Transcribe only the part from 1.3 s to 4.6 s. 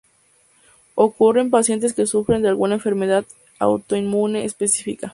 en pacientes que sufren de alguna enfermedad autoinmune